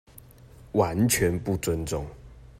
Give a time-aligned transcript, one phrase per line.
[0.71, 2.03] 完全不尊重